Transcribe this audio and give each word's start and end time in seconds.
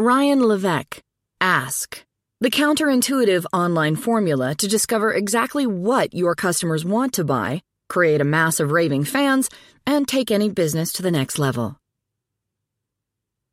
Ryan 0.00 0.46
Levesque, 0.46 1.00
Ask, 1.40 2.04
the 2.40 2.50
counterintuitive 2.50 3.44
online 3.52 3.96
formula 3.96 4.54
to 4.54 4.68
discover 4.68 5.12
exactly 5.12 5.66
what 5.66 6.14
your 6.14 6.36
customers 6.36 6.84
want 6.84 7.14
to 7.14 7.24
buy, 7.24 7.62
create 7.88 8.20
a 8.20 8.24
mass 8.24 8.60
of 8.60 8.70
raving 8.70 9.02
fans, 9.02 9.50
and 9.88 10.06
take 10.06 10.30
any 10.30 10.48
business 10.48 10.92
to 10.92 11.02
the 11.02 11.10
next 11.10 11.36
level. 11.36 11.76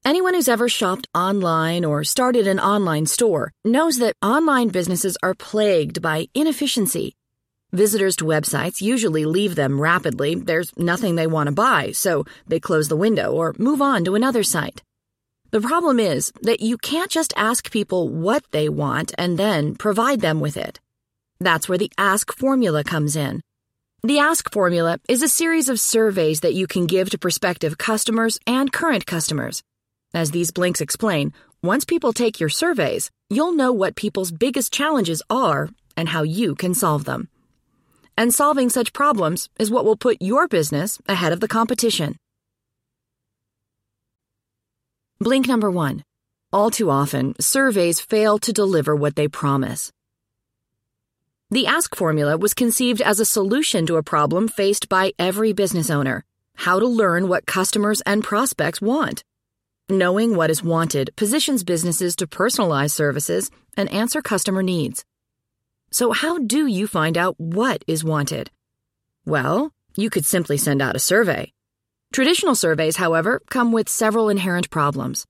Anyone 0.05 0.35
who's 0.35 0.47
ever 0.47 0.69
shopped 0.69 1.07
online 1.15 1.83
or 1.83 2.03
started 2.03 2.45
an 2.45 2.59
online 2.59 3.07
store 3.07 3.51
knows 3.63 3.97
that 3.97 4.13
online 4.21 4.67
businesses 4.67 5.17
are 5.23 5.33
plagued 5.33 5.99
by 5.99 6.27
inefficiency. 6.35 7.15
Visitors 7.71 8.17
to 8.17 8.23
websites 8.23 8.81
usually 8.81 9.25
leave 9.25 9.55
them 9.55 9.81
rapidly. 9.81 10.35
There's 10.35 10.71
nothing 10.77 11.15
they 11.15 11.25
want 11.25 11.47
to 11.47 11.53
buy, 11.55 11.91
so 11.93 12.23
they 12.45 12.59
close 12.59 12.87
the 12.87 12.95
window 12.95 13.31
or 13.31 13.55
move 13.57 13.81
on 13.81 14.05
to 14.05 14.13
another 14.13 14.43
site. 14.43 14.83
The 15.55 15.61
problem 15.61 16.01
is 16.01 16.33
that 16.41 16.59
you 16.59 16.77
can't 16.77 17.09
just 17.09 17.33
ask 17.37 17.71
people 17.71 18.09
what 18.09 18.43
they 18.51 18.67
want 18.67 19.13
and 19.17 19.39
then 19.39 19.75
provide 19.75 20.19
them 20.19 20.41
with 20.41 20.57
it. 20.57 20.81
That's 21.39 21.69
where 21.69 21.77
the 21.77 21.93
ask 21.97 22.35
formula 22.35 22.83
comes 22.83 23.15
in. 23.15 23.39
The 24.03 24.19
ask 24.19 24.51
formula 24.51 24.99
is 25.07 25.23
a 25.23 25.29
series 25.29 25.69
of 25.69 25.79
surveys 25.79 26.41
that 26.41 26.55
you 26.55 26.67
can 26.67 26.87
give 26.87 27.09
to 27.11 27.17
prospective 27.17 27.77
customers 27.77 28.37
and 28.45 28.69
current 28.69 29.05
customers. 29.05 29.63
As 30.13 30.31
these 30.31 30.51
blinks 30.51 30.81
explain, 30.81 31.31
once 31.63 31.85
people 31.85 32.11
take 32.11 32.41
your 32.41 32.49
surveys, 32.49 33.09
you'll 33.29 33.53
know 33.53 33.71
what 33.71 33.95
people's 33.95 34.33
biggest 34.33 34.73
challenges 34.73 35.23
are 35.29 35.69
and 35.95 36.09
how 36.09 36.23
you 36.23 36.55
can 36.55 36.73
solve 36.73 37.05
them. 37.05 37.29
And 38.17 38.33
solving 38.33 38.67
such 38.67 38.91
problems 38.91 39.47
is 39.57 39.71
what 39.71 39.85
will 39.85 39.95
put 39.95 40.17
your 40.19 40.49
business 40.49 40.99
ahead 41.07 41.31
of 41.31 41.39
the 41.39 41.47
competition. 41.47 42.17
Blink 45.19 45.47
number 45.47 45.71
one. 45.71 46.03
All 46.51 46.69
too 46.69 46.89
often, 46.89 47.35
surveys 47.39 47.99
fail 47.99 48.37
to 48.39 48.51
deliver 48.51 48.95
what 48.95 49.15
they 49.15 49.27
promise. 49.27 49.91
The 51.49 51.67
ask 51.67 51.95
formula 51.95 52.37
was 52.37 52.53
conceived 52.53 53.01
as 53.01 53.19
a 53.19 53.25
solution 53.25 53.85
to 53.85 53.95
a 53.95 54.03
problem 54.03 54.47
faced 54.47 54.89
by 54.89 55.13
every 55.17 55.53
business 55.53 55.89
owner 55.89 56.23
how 56.57 56.79
to 56.79 56.87
learn 56.87 57.27
what 57.27 57.45
customers 57.45 58.01
and 58.01 58.23
prospects 58.23 58.81
want. 58.81 59.23
Knowing 59.89 60.35
what 60.35 60.49
is 60.49 60.63
wanted 60.63 61.15
positions 61.15 61.63
businesses 61.63 62.15
to 62.15 62.27
personalize 62.27 62.91
services 62.91 63.51
and 63.77 63.91
answer 63.91 64.21
customer 64.21 64.63
needs. 64.63 65.05
So, 65.91 66.11
how 66.11 66.39
do 66.39 66.65
you 66.65 66.87
find 66.87 67.17
out 67.17 67.39
what 67.39 67.83
is 67.87 68.03
wanted? 68.03 68.49
Well, 69.25 69.71
you 69.95 70.09
could 70.09 70.25
simply 70.25 70.57
send 70.57 70.81
out 70.81 70.95
a 70.95 70.99
survey. 70.99 71.51
Traditional 72.15 72.55
surveys, 72.55 72.95
however, 72.95 73.41
come 73.49 73.73
with 73.73 73.89
several 73.89 74.29
inherent 74.29 74.69
problems. 74.69 75.25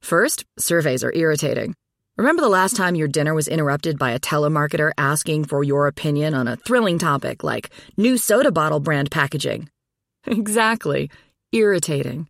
First, 0.00 0.46
surveys 0.58 1.04
are 1.04 1.12
irritating. 1.14 1.74
Remember 2.16 2.40
the 2.40 2.48
last 2.48 2.74
time 2.74 2.94
your 2.94 3.06
dinner 3.06 3.34
was 3.34 3.48
interrupted 3.48 3.98
by 3.98 4.12
a 4.12 4.18
telemarketer 4.18 4.92
asking 4.96 5.44
for 5.44 5.62
your 5.62 5.88
opinion 5.88 6.32
on 6.32 6.48
a 6.48 6.56
thrilling 6.56 6.98
topic 6.98 7.44
like 7.44 7.68
new 7.98 8.16
soda 8.16 8.50
bottle 8.50 8.80
brand 8.80 9.10
packaging? 9.10 9.68
Exactly. 10.26 11.10
Irritating. 11.52 12.28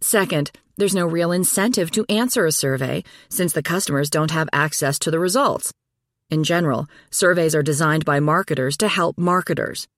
Second, 0.00 0.52
there's 0.76 0.94
no 0.94 1.04
real 1.04 1.32
incentive 1.32 1.90
to 1.90 2.06
answer 2.08 2.46
a 2.46 2.52
survey 2.52 3.02
since 3.28 3.52
the 3.52 3.64
customers 3.64 4.10
don't 4.10 4.30
have 4.30 4.48
access 4.52 5.00
to 5.00 5.10
the 5.10 5.18
results. 5.18 5.72
In 6.30 6.44
general, 6.44 6.86
surveys 7.10 7.56
are 7.56 7.64
designed 7.64 8.04
by 8.04 8.20
marketers 8.20 8.76
to 8.76 8.86
help 8.86 9.18
marketers. 9.18 9.88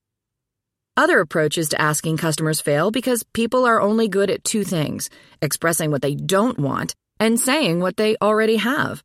Other 0.97 1.19
approaches 1.19 1.71
to 1.71 1.81
asking 1.81 2.19
customers 2.19 2.61
fail 2.61 2.93
because 2.93 3.25
people 3.33 3.65
are 3.65 3.81
only 3.81 4.07
good 4.07 4.31
at 4.31 4.45
two 4.45 4.63
things 4.63 5.11
expressing 5.43 5.91
what 5.91 6.03
they 6.03 6.15
don't 6.15 6.57
want 6.57 6.95
and 7.19 7.41
saying 7.41 7.81
what 7.81 7.97
they 7.97 8.17
already 8.23 8.57
have. 8.57 9.03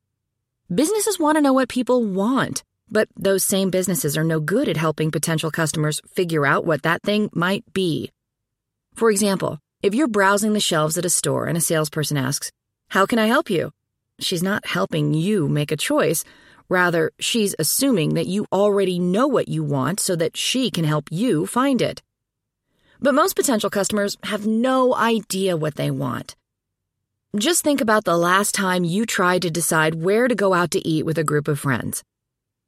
Businesses 0.74 1.18
want 1.18 1.38
to 1.38 1.42
know 1.42 1.54
what 1.54 1.68
people 1.68 2.06
want, 2.06 2.64
but 2.92 3.10
those 3.16 3.44
same 3.44 3.72
businesses 3.72 4.18
are 4.18 4.24
no 4.24 4.40
good 4.40 4.70
at 4.70 4.78
helping 4.78 5.10
potential 5.10 5.50
customers 5.50 6.00
figure 6.14 6.46
out 6.46 6.64
what 6.64 6.84
that 6.84 7.02
thing 7.02 7.28
might 7.34 7.64
be. 7.74 8.12
For 8.94 9.10
example, 9.10 9.58
if 9.82 9.96
you're 9.96 10.08
browsing 10.08 10.54
the 10.54 10.60
shelves 10.60 10.96
at 10.98 11.06
a 11.06 11.10
store 11.10 11.48
and 11.48 11.58
a 11.58 11.62
salesperson 11.62 12.18
asks, 12.18 12.52
How 12.90 13.08
can 13.08 13.18
I 13.18 13.26
help 13.26 13.50
you? 13.50 13.72
She's 14.20 14.44
not 14.44 14.68
helping 14.68 15.16
you 15.16 15.48
make 15.50 15.72
a 15.72 15.78
choice. 15.78 16.24
Rather, 16.70 17.12
she's 17.20 17.56
assuming 17.58 18.14
that 18.14 18.28
you 18.28 18.46
already 18.52 19.00
know 19.00 19.28
what 19.28 19.50
you 19.50 19.64
want 19.64 20.00
so 20.00 20.16
that 20.16 20.38
she 20.38 20.70
can 20.70 20.86
help 20.86 21.12
you 21.12 21.46
find 21.46 21.82
it. 21.82 22.02
But 23.02 23.16
most 23.16 23.36
potential 23.36 23.70
customers 23.70 24.18
have 24.24 24.46
no 24.46 24.94
idea 24.96 25.58
what 25.58 25.76
they 25.76 25.90
want. 25.90 26.36
Just 27.36 27.64
think 27.64 27.82
about 27.82 28.06
the 28.06 28.18
last 28.18 28.54
time 28.54 28.84
you 28.84 29.06
tried 29.06 29.42
to 29.44 29.52
decide 29.52 30.04
where 30.04 30.28
to 30.28 30.36
go 30.36 30.54
out 30.54 30.72
to 30.72 30.88
eat 30.88 31.06
with 31.06 31.18
a 31.18 31.24
group 31.24 31.48
of 31.48 31.60
friends. 31.60 32.04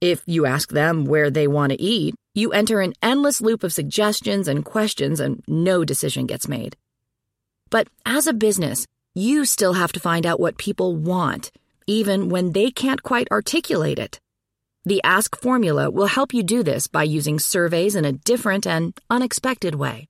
If 0.02 0.24
you 0.26 0.46
ask 0.46 0.70
them 0.70 1.06
where 1.06 1.30
they 1.30 1.48
want 1.48 1.72
to 1.72 1.82
eat, 1.82 2.16
you 2.34 2.54
enter 2.54 2.82
an 2.82 2.94
endless 3.04 3.42
loop 3.42 3.64
of 3.64 3.74
suggestions 3.74 4.48
and 4.48 4.66
questions 4.66 5.20
and 5.20 5.44
no 5.48 5.84
decision 5.84 6.26
gets 6.26 6.48
made. 6.48 6.76
But 7.70 7.88
as 8.06 8.26
a 8.26 8.34
business, 8.34 8.88
you 9.14 9.46
still 9.46 9.74
have 9.74 9.92
to 9.94 10.00
find 10.00 10.26
out 10.26 10.40
what 10.40 10.58
people 10.58 10.96
want, 10.96 11.52
even 11.88 12.30
when 12.30 12.52
they 12.52 12.72
can't 12.72 13.04
quite 13.04 13.32
articulate 13.32 14.00
it. 14.00 14.20
The 14.86 15.02
Ask 15.04 15.36
formula 15.36 15.90
will 15.90 16.08
help 16.08 16.34
you 16.34 16.42
do 16.42 16.64
this 16.64 16.88
by 16.88 17.04
using 17.04 17.38
surveys 17.40 17.96
in 17.96 18.06
a 18.06 18.14
different 18.14 18.66
and 18.66 19.00
unexpected 19.10 19.76
way. 19.76 20.08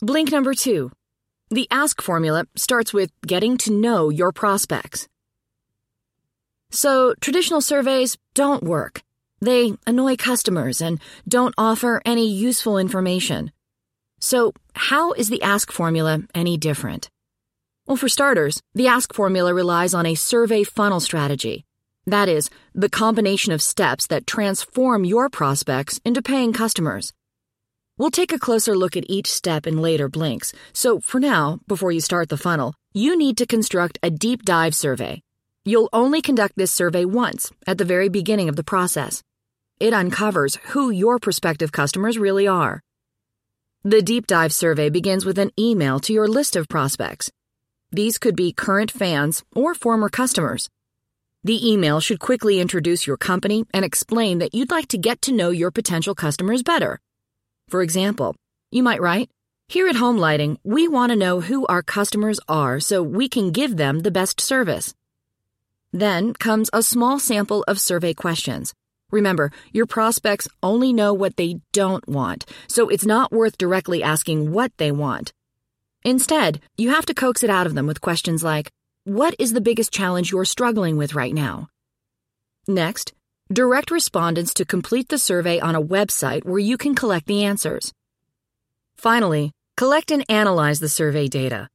Blink 0.00 0.30
number 0.30 0.54
two. 0.54 0.90
The 1.50 1.66
Ask 1.70 2.02
formula 2.02 2.46
starts 2.56 2.92
with 2.92 3.10
getting 3.26 3.56
to 3.58 3.72
know 3.72 4.10
your 4.10 4.32
prospects. 4.32 5.08
So, 6.70 7.14
traditional 7.20 7.60
surveys 7.60 8.18
don't 8.34 8.64
work. 8.64 9.02
They 9.40 9.74
annoy 9.86 10.16
customers 10.16 10.80
and 10.80 11.00
don't 11.28 11.54
offer 11.56 12.02
any 12.04 12.28
useful 12.28 12.78
information. 12.78 13.52
So, 14.18 14.54
how 14.74 15.12
is 15.12 15.28
the 15.28 15.42
ask 15.42 15.70
formula 15.70 16.22
any 16.34 16.56
different? 16.56 17.10
Well, 17.86 17.98
for 17.98 18.08
starters, 18.08 18.62
the 18.74 18.88
ask 18.88 19.12
formula 19.12 19.52
relies 19.52 19.92
on 19.92 20.06
a 20.06 20.14
survey 20.14 20.64
funnel 20.64 21.00
strategy. 21.00 21.66
That 22.06 22.30
is, 22.30 22.48
the 22.74 22.88
combination 22.88 23.52
of 23.52 23.60
steps 23.60 24.06
that 24.06 24.26
transform 24.26 25.04
your 25.04 25.28
prospects 25.28 26.00
into 26.02 26.22
paying 26.22 26.54
customers. 26.54 27.12
We'll 27.98 28.10
take 28.10 28.32
a 28.32 28.38
closer 28.38 28.74
look 28.74 28.96
at 28.96 29.04
each 29.08 29.30
step 29.30 29.66
in 29.66 29.82
later 29.82 30.08
blinks, 30.08 30.54
so 30.72 30.98
for 30.98 31.20
now, 31.20 31.60
before 31.68 31.92
you 31.92 32.00
start 32.00 32.30
the 32.30 32.38
funnel, 32.38 32.74
you 32.94 33.18
need 33.18 33.36
to 33.36 33.46
construct 33.46 33.98
a 34.02 34.10
deep 34.10 34.44
dive 34.44 34.74
survey. 34.74 35.20
You'll 35.66 35.90
only 35.92 36.22
conduct 36.22 36.56
this 36.56 36.72
survey 36.72 37.04
once, 37.04 37.52
at 37.66 37.76
the 37.76 37.84
very 37.84 38.08
beginning 38.08 38.48
of 38.48 38.56
the 38.56 38.64
process. 38.64 39.22
It 39.78 39.92
uncovers 39.92 40.56
who 40.72 40.90
your 40.90 41.18
prospective 41.18 41.70
customers 41.70 42.16
really 42.16 42.46
are. 42.48 42.82
The 43.82 44.00
deep 44.00 44.26
dive 44.26 44.54
survey 44.54 44.88
begins 44.88 45.26
with 45.26 45.38
an 45.38 45.50
email 45.58 46.00
to 46.00 46.14
your 46.14 46.28
list 46.28 46.56
of 46.56 46.68
prospects. 46.68 47.30
These 47.94 48.18
could 48.18 48.34
be 48.34 48.52
current 48.52 48.90
fans 48.90 49.44
or 49.54 49.72
former 49.72 50.08
customers. 50.08 50.68
The 51.44 51.70
email 51.70 52.00
should 52.00 52.18
quickly 52.18 52.58
introduce 52.58 53.06
your 53.06 53.16
company 53.16 53.66
and 53.72 53.84
explain 53.84 54.40
that 54.40 54.52
you'd 54.52 54.72
like 54.72 54.88
to 54.88 54.98
get 54.98 55.22
to 55.22 55.32
know 55.32 55.50
your 55.50 55.70
potential 55.70 56.12
customers 56.12 56.64
better. 56.64 56.98
For 57.68 57.82
example, 57.82 58.34
you 58.72 58.82
might 58.82 59.00
write, 59.00 59.30
Here 59.68 59.86
at 59.86 59.94
Home 59.94 60.18
Lighting, 60.18 60.58
we 60.64 60.88
want 60.88 61.10
to 61.10 61.16
know 61.16 61.40
who 61.40 61.66
our 61.66 61.84
customers 61.84 62.40
are 62.48 62.80
so 62.80 63.00
we 63.00 63.28
can 63.28 63.52
give 63.52 63.76
them 63.76 64.00
the 64.00 64.10
best 64.10 64.40
service. 64.40 64.92
Then 65.92 66.32
comes 66.32 66.70
a 66.72 66.82
small 66.82 67.20
sample 67.20 67.62
of 67.68 67.80
survey 67.80 68.12
questions. 68.12 68.74
Remember, 69.12 69.52
your 69.72 69.86
prospects 69.86 70.48
only 70.64 70.92
know 70.92 71.14
what 71.14 71.36
they 71.36 71.60
don't 71.72 72.08
want, 72.08 72.44
so 72.66 72.88
it's 72.88 73.06
not 73.06 73.30
worth 73.30 73.56
directly 73.56 74.02
asking 74.02 74.50
what 74.50 74.72
they 74.78 74.90
want. 74.90 75.32
Instead, 76.04 76.60
you 76.76 76.90
have 76.90 77.06
to 77.06 77.14
coax 77.14 77.42
it 77.42 77.48
out 77.48 77.66
of 77.66 77.74
them 77.74 77.86
with 77.86 78.02
questions 78.02 78.44
like, 78.44 78.70
What 79.04 79.34
is 79.38 79.54
the 79.54 79.62
biggest 79.62 79.90
challenge 79.90 80.30
you're 80.30 80.44
struggling 80.44 80.98
with 80.98 81.14
right 81.14 81.32
now? 81.32 81.68
Next, 82.68 83.14
direct 83.50 83.90
respondents 83.90 84.52
to 84.54 84.66
complete 84.66 85.08
the 85.08 85.18
survey 85.18 85.60
on 85.60 85.74
a 85.74 85.82
website 85.82 86.44
where 86.44 86.58
you 86.58 86.76
can 86.76 86.94
collect 86.94 87.26
the 87.26 87.44
answers. 87.44 87.92
Finally, 88.96 89.52
collect 89.78 90.10
and 90.10 90.24
analyze 90.28 90.80
the 90.80 90.90
survey 90.90 91.26
data. 91.26 91.68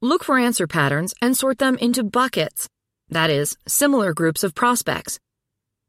Look 0.00 0.24
for 0.24 0.38
answer 0.38 0.66
patterns 0.66 1.14
and 1.20 1.36
sort 1.36 1.58
them 1.58 1.76
into 1.76 2.02
buckets, 2.02 2.68
that 3.10 3.28
is, 3.28 3.58
similar 3.66 4.14
groups 4.14 4.42
of 4.42 4.54
prospects. 4.54 5.18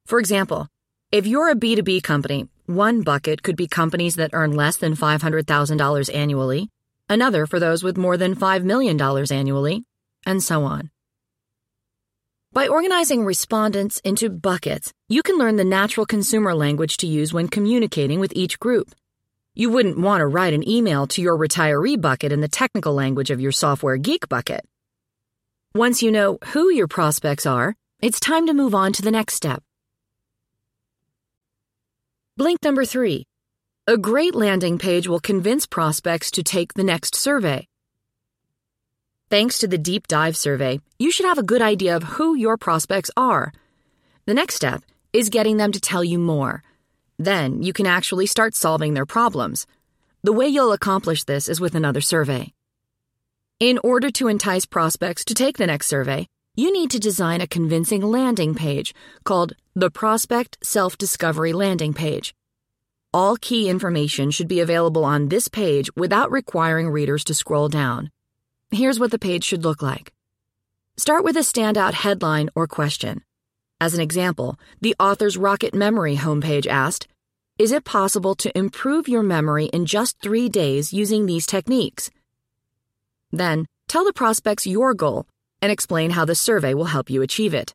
For 0.05 0.19
example, 0.19 0.67
if 1.11 1.25
you're 1.25 1.49
a 1.49 1.55
B2B 1.55 2.03
company, 2.03 2.49
one 2.65 3.01
bucket 3.01 3.43
could 3.43 3.55
be 3.55 3.67
companies 3.67 4.15
that 4.15 4.31
earn 4.33 4.51
less 4.51 4.75
than 4.75 4.95
$500,000 4.95 6.13
annually, 6.13 6.69
another 7.09 7.45
for 7.45 7.59
those 7.59 7.83
with 7.83 7.97
more 7.97 8.17
than 8.17 8.35
$5 8.35 8.63
million 8.63 8.99
annually, 9.31 9.85
and 10.25 10.41
so 10.41 10.63
on. 10.63 10.89
By 12.53 12.67
organizing 12.67 13.23
respondents 13.23 13.99
into 13.99 14.29
buckets, 14.29 14.91
you 15.07 15.21
can 15.21 15.37
learn 15.37 15.57
the 15.57 15.63
natural 15.63 16.05
consumer 16.05 16.55
language 16.55 16.97
to 16.97 17.07
use 17.07 17.31
when 17.31 17.49
communicating 17.49 18.19
with 18.19 18.33
each 18.35 18.59
group. 18.59 18.95
You 19.53 19.69
wouldn't 19.69 19.99
want 19.99 20.21
to 20.21 20.27
write 20.27 20.53
an 20.53 20.67
email 20.67 21.05
to 21.07 21.21
your 21.21 21.37
retiree 21.37 22.01
bucket 22.01 22.31
in 22.31 22.41
the 22.41 22.47
technical 22.47 22.93
language 22.95 23.29
of 23.29 23.39
your 23.39 23.51
software 23.51 23.97
geek 23.97 24.27
bucket. 24.27 24.65
Once 25.75 26.01
you 26.01 26.11
know 26.11 26.39
who 26.45 26.71
your 26.71 26.87
prospects 26.87 27.45
are, 27.45 27.75
it's 28.01 28.19
time 28.19 28.47
to 28.47 28.53
move 28.55 28.73
on 28.73 28.91
to 28.93 29.03
the 29.03 29.11
next 29.11 29.35
step. 29.35 29.61
Blink 32.37 32.63
number 32.63 32.85
three. 32.85 33.26
A 33.89 33.97
great 33.97 34.35
landing 34.35 34.77
page 34.77 35.07
will 35.07 35.21
convince 35.21 35.65
prospects 35.65 36.29
to 36.31 36.43
take 36.43 36.73
the 36.73 36.83
next 36.83 37.15
survey. 37.15 37.69
Thanks 39.29 39.59
to 39.59 39.67
the 39.67 39.77
deep 39.77 40.07
dive 40.07 40.35
survey, 40.35 40.81
you 40.99 41.09
should 41.09 41.25
have 41.25 41.37
a 41.37 41.51
good 41.51 41.61
idea 41.61 41.95
of 41.95 42.03
who 42.03 42.35
your 42.35 42.57
prospects 42.57 43.09
are. 43.15 43.53
The 44.25 44.33
next 44.33 44.55
step 44.55 44.83
is 45.13 45.29
getting 45.29 45.55
them 45.55 45.71
to 45.71 45.79
tell 45.79 46.03
you 46.03 46.19
more. 46.19 46.63
Then 47.17 47.63
you 47.63 47.71
can 47.71 47.85
actually 47.85 48.25
start 48.25 48.55
solving 48.55 48.93
their 48.93 49.05
problems. 49.05 49.65
The 50.21 50.33
way 50.33 50.49
you'll 50.49 50.73
accomplish 50.73 51.23
this 51.23 51.47
is 51.47 51.61
with 51.61 51.73
another 51.73 52.01
survey. 52.01 52.51
In 53.61 53.79
order 53.85 54.11
to 54.11 54.27
entice 54.27 54.65
prospects 54.65 55.23
to 55.23 55.33
take 55.33 55.57
the 55.57 55.67
next 55.67 55.87
survey, 55.87 56.27
you 56.57 56.73
need 56.73 56.91
to 56.91 56.99
design 56.99 57.39
a 57.39 57.47
convincing 57.47 58.01
landing 58.01 58.53
page 58.53 58.93
called 59.23 59.53
the 59.75 59.89
Prospect 59.89 60.57
Self 60.61 60.97
Discovery 60.97 61.53
Landing 61.53 61.93
Page. 61.93 62.33
All 63.13 63.37
key 63.37 63.69
information 63.69 64.31
should 64.31 64.49
be 64.49 64.59
available 64.59 65.05
on 65.05 65.29
this 65.29 65.47
page 65.47 65.89
without 65.95 66.29
requiring 66.29 66.89
readers 66.89 67.23
to 67.25 67.33
scroll 67.33 67.69
down. 67.69 68.11
Here's 68.69 68.99
what 68.99 69.11
the 69.11 69.19
page 69.19 69.45
should 69.45 69.63
look 69.63 69.81
like. 69.81 70.11
Start 70.97 71.23
with 71.23 71.37
a 71.37 71.41
standout 71.41 71.93
headline 71.93 72.49
or 72.53 72.67
question. 72.67 73.23
As 73.79 73.93
an 73.93 74.01
example, 74.01 74.59
the 74.81 74.95
author's 74.99 75.37
Rocket 75.37 75.73
Memory 75.73 76.17
homepage 76.17 76.67
asked, 76.67 77.07
Is 77.57 77.71
it 77.71 77.85
possible 77.85 78.35
to 78.35 78.57
improve 78.57 79.07
your 79.07 79.23
memory 79.23 79.67
in 79.67 79.85
just 79.85 80.19
three 80.21 80.49
days 80.49 80.91
using 80.91 81.25
these 81.25 81.45
techniques? 81.45 82.09
Then, 83.31 83.67
tell 83.87 84.03
the 84.03 84.11
prospects 84.11 84.67
your 84.67 84.93
goal 84.93 85.27
and 85.61 85.71
explain 85.71 86.11
how 86.11 86.25
the 86.25 86.35
survey 86.35 86.73
will 86.73 86.85
help 86.85 87.09
you 87.09 87.21
achieve 87.21 87.53
it. 87.53 87.73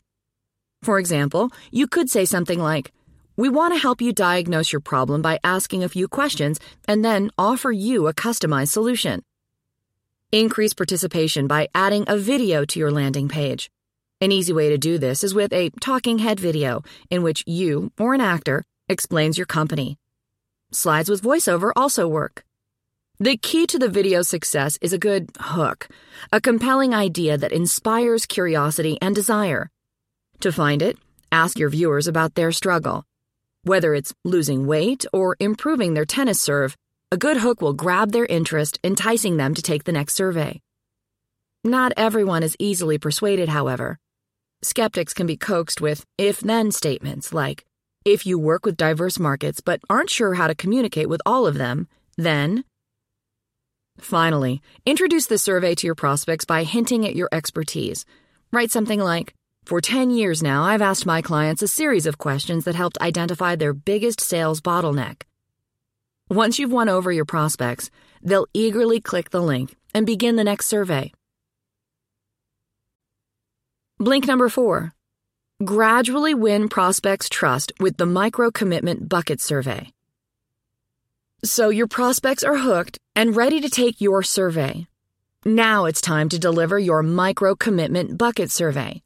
For 0.83 0.99
example, 0.99 1.51
you 1.71 1.87
could 1.87 2.11
say 2.11 2.25
something 2.27 2.59
like, 2.59 2.93
We 3.35 3.49
want 3.49 3.73
to 3.73 3.81
help 3.81 4.03
you 4.03 4.13
diagnose 4.13 4.73
your 4.73 4.81
problem 4.81 5.23
by 5.23 5.41
asking 5.43 5.83
a 5.83 5.89
few 5.89 6.07
questions 6.07 6.61
and 6.87 7.03
then 7.03 7.31
offer 7.39 7.73
you 7.73 8.07
a 8.07 8.13
customized 8.13 8.69
solution. 8.69 9.23
Increase 10.31 10.75
participation 10.75 11.47
by 11.47 11.69
adding 11.75 12.05
a 12.09 12.19
video 12.19 12.67
to 12.67 12.79
your 12.79 12.91
landing 12.91 13.29
page. 13.29 13.71
An 14.21 14.33
easy 14.33 14.53
way 14.53 14.69
to 14.69 14.77
do 14.77 14.99
this 14.99 15.25
is 15.25 15.33
with 15.33 15.51
a 15.53 15.71
talking 15.81 16.19
head 16.19 16.39
video 16.39 16.83
in 17.11 17.23
which 17.23 17.43
you, 17.47 17.91
or 17.99 18.13
an 18.13 18.21
actor, 18.21 18.65
explains 18.89 19.39
your 19.39 19.47
company. 19.47 19.97
Slides 20.71 21.09
with 21.09 21.23
voiceover 21.23 21.73
also 21.75 22.07
work. 22.07 22.45
The 23.19 23.39
key 23.39 23.67
to 23.67 23.79
the 23.79 23.89
video's 23.89 24.29
success 24.29 24.79
is 24.83 24.93
a 24.93 24.99
good 24.99 25.31
hook, 25.39 25.89
a 26.33 26.41
compelling 26.41 26.95
idea 26.95 27.39
that 27.39 27.53
inspires 27.53 28.27
curiosity 28.27 28.99
and 29.01 29.15
desire. 29.15 29.71
To 30.41 30.53
find 30.53 30.83
it, 30.83 30.99
ask 31.31 31.59
your 31.59 31.71
viewers 31.71 32.07
about 32.07 32.35
their 32.35 32.53
struggle. 32.53 33.07
Whether 33.65 33.95
it's 33.95 34.13
losing 34.25 34.67
weight 34.67 35.07
or 35.13 35.37
improving 35.39 35.95
their 35.95 36.05
tennis 36.05 36.43
serve, 36.43 36.77
a 37.13 37.17
good 37.17 37.37
hook 37.37 37.63
will 37.63 37.75
grab 37.75 38.11
their 38.11 38.27
interest, 38.27 38.81
enticing 38.83 39.37
them 39.37 39.55
to 39.55 39.63
take 39.63 39.85
the 39.85 39.93
next 39.93 40.15
survey. 40.15 40.61
Not 41.63 41.93
everyone 41.97 42.43
is 42.43 42.57
easily 42.59 42.99
persuaded, 42.99 43.49
however. 43.49 44.01
Skeptics 44.65 45.15
can 45.15 45.29
be 45.29 45.37
coaxed 45.37 45.81
with 45.81 46.05
if 46.19 46.41
then 46.41 46.73
statements 46.73 47.33
like, 47.33 47.65
if 48.05 48.27
you 48.27 48.37
work 48.37 48.67
with 48.67 48.77
diverse 48.77 49.21
markets 49.21 49.61
but 49.61 49.81
aren't 49.89 50.11
sure 50.11 50.35
how 50.35 50.49
to 50.49 50.57
communicate 50.57 51.09
with 51.09 51.23
all 51.25 51.47
of 51.47 51.55
them, 51.55 51.87
then. 52.17 52.65
Finally, 53.99 54.61
introduce 54.85 55.27
the 55.27 55.39
survey 55.39 55.77
to 55.77 55.87
your 55.87 55.95
prospects 55.95 56.45
by 56.45 56.65
hinting 56.65 57.07
at 57.07 57.15
your 57.15 57.29
expertise. 57.31 58.05
Write 58.53 58.73
something 58.73 58.99
like, 58.99 59.35
For 59.65 59.81
10 59.81 60.11
years 60.11 60.43
now, 60.43 60.65
I've 60.65 60.83
asked 60.83 61.07
my 61.07 61.23
clients 61.23 61.63
a 61.63 61.69
series 61.69 62.07
of 62.07 62.19
questions 62.19 62.65
that 62.65 62.75
helped 62.75 63.01
identify 63.01 63.55
their 63.55 63.73
biggest 63.73 64.21
sales 64.21 64.61
bottleneck. 64.61 65.23
Once 66.29 66.59
you've 66.59 66.73
won 66.73 66.89
over 66.89 67.13
your 67.13 67.25
prospects, 67.25 67.91
they'll 68.23 68.47
eagerly 68.53 69.01
click 69.01 69.31
the 69.31 69.41
link 69.41 69.77
and 69.95 70.05
begin 70.05 70.37
the 70.37 70.45
next 70.45 70.67
survey. 70.67 71.13
Blink 73.99 74.27
number 74.27 74.49
four. 74.49 74.95
Gradually 75.65 76.35
win 76.35 76.69
prospects' 76.69 77.29
trust 77.29 77.73
with 77.79 77.97
the 77.99 78.07
micro 78.07 78.51
commitment 78.51 79.09
bucket 79.09 79.41
survey. 79.41 79.93
So 81.45 81.69
your 81.69 81.87
prospects 81.87 82.43
are 82.43 82.57
hooked 82.57 82.99
and 83.15 83.37
ready 83.37 83.61
to 83.61 83.69
take 83.69 84.01
your 84.01 84.25
survey. 84.25 84.89
Now 85.45 85.85
it's 85.85 86.01
time 86.01 86.29
to 86.31 86.39
deliver 86.39 86.81
your 86.81 87.05
micro 87.05 87.55
commitment 87.55 88.19
bucket 88.19 88.51
survey. 88.51 89.03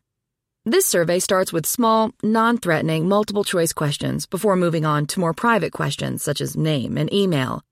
This 0.69 0.85
survey 0.85 1.21
starts 1.21 1.53
with 1.53 1.65
small, 1.65 2.11
non 2.25 2.59
threatening, 2.59 3.09
multiple 3.09 3.45
choice 3.45 3.73
questions 3.73 4.27
before 4.27 4.57
moving 4.57 4.85
on 4.85 5.07
to 5.07 5.21
more 5.21 5.33
private 5.33 5.73
questions 5.73 6.25
such 6.25 6.41
as 6.41 6.57
name 6.57 6.99
and 6.99 7.13
email. 7.13 7.63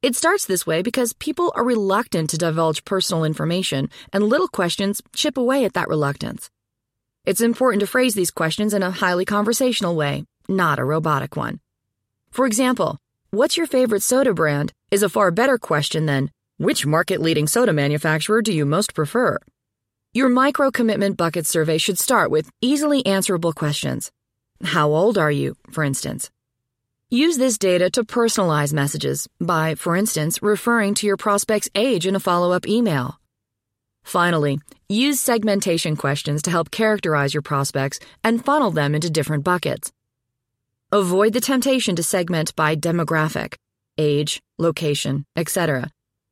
It 0.00 0.16
starts 0.16 0.46
this 0.46 0.66
way 0.66 0.80
because 0.80 1.12
people 1.12 1.52
are 1.54 1.62
reluctant 1.62 2.30
to 2.30 2.38
divulge 2.38 2.86
personal 2.86 3.24
information, 3.24 3.90
and 4.10 4.24
little 4.24 4.48
questions 4.48 5.02
chip 5.14 5.36
away 5.36 5.66
at 5.66 5.74
that 5.74 5.88
reluctance. 5.88 6.48
It's 7.26 7.42
important 7.42 7.80
to 7.80 7.86
phrase 7.86 8.14
these 8.14 8.30
questions 8.30 8.72
in 8.72 8.82
a 8.82 8.90
highly 8.90 9.26
conversational 9.26 9.94
way, 9.94 10.24
not 10.48 10.78
a 10.78 10.84
robotic 10.84 11.36
one. 11.36 11.60
For 12.30 12.46
example, 12.46 12.96
what's 13.28 13.58
your 13.58 13.66
favorite 13.66 14.02
soda 14.02 14.32
brand 14.32 14.72
is 14.90 15.02
a 15.02 15.10
far 15.10 15.30
better 15.30 15.58
question 15.58 16.06
than 16.06 16.30
which 16.56 16.86
market 16.86 17.20
leading 17.20 17.46
soda 17.46 17.74
manufacturer 17.74 18.40
do 18.40 18.54
you 18.54 18.64
most 18.64 18.94
prefer? 18.94 19.40
Your 20.12 20.28
micro 20.28 20.72
commitment 20.72 21.16
bucket 21.16 21.46
survey 21.46 21.78
should 21.78 21.96
start 21.96 22.32
with 22.32 22.50
easily 22.60 23.06
answerable 23.06 23.52
questions. 23.52 24.10
How 24.64 24.92
old 24.92 25.16
are 25.16 25.30
you, 25.30 25.54
for 25.70 25.84
instance? 25.84 26.32
Use 27.10 27.36
this 27.36 27.56
data 27.58 27.90
to 27.90 28.02
personalize 28.02 28.72
messages 28.72 29.28
by, 29.40 29.76
for 29.76 29.94
instance, 29.94 30.42
referring 30.42 30.94
to 30.94 31.06
your 31.06 31.16
prospect's 31.16 31.70
age 31.76 32.08
in 32.08 32.16
a 32.16 32.20
follow 32.20 32.50
up 32.50 32.66
email. 32.66 33.20
Finally, 34.02 34.58
use 34.88 35.20
segmentation 35.20 35.94
questions 35.94 36.42
to 36.42 36.50
help 36.50 36.72
characterize 36.72 37.32
your 37.32 37.42
prospects 37.42 38.00
and 38.24 38.44
funnel 38.44 38.72
them 38.72 38.96
into 38.96 39.10
different 39.10 39.44
buckets. 39.44 39.92
Avoid 40.90 41.34
the 41.34 41.40
temptation 41.40 41.94
to 41.94 42.02
segment 42.02 42.56
by 42.56 42.74
demographic, 42.74 43.54
age, 43.96 44.42
location, 44.58 45.24
etc. 45.36 45.88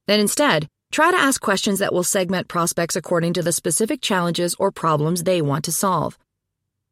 Then 0.09 0.19
instead, 0.19 0.67
try 0.91 1.11
to 1.11 1.17
ask 1.17 1.41
questions 1.41 1.79
that 1.79 1.93
will 1.93 2.05
segment 2.05 2.49
prospects 2.49 2.97
according 2.97 3.33
to 3.35 3.43
the 3.43 3.53
specific 3.53 4.01
challenges 4.01 4.55
or 4.59 4.71
problems 4.71 5.23
they 5.23 5.43
want 5.43 5.65
to 5.65 5.73
solve. 5.73 6.19